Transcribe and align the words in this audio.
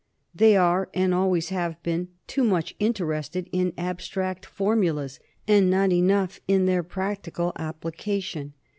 They 0.33 0.57
are, 0.57 0.89
and 0.95 1.13
always 1.13 1.49
have 1.49 1.77
been, 1.83 2.07
too 2.25 2.43
much 2.43 2.73
interested 2.79 3.47
in 3.51 3.71
abstract 3.77 4.47
formulas, 4.47 5.19
and 5.47 5.69
not 5.69 5.91
enough 5.91 6.39
in 6.47 6.65
their 6.65 6.81
practical 6.81 7.53
application. 7.57 8.53